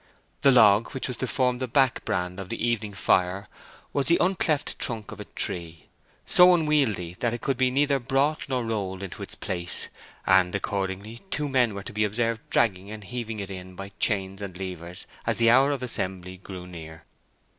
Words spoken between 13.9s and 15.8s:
chains and levers as the hour